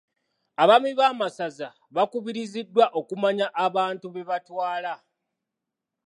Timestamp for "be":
4.13-4.21